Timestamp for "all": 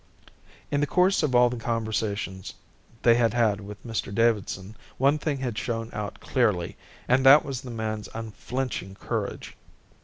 1.35-1.47